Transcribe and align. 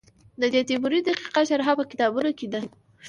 د 0.41 0.43
دې 0.53 0.61
تیورۍ 0.67 0.99
دقیقه 1.07 1.41
شرحه 1.49 1.73
په 1.79 1.85
کتابونو 1.91 2.29
کې 2.37 2.47
ده. 2.53 2.61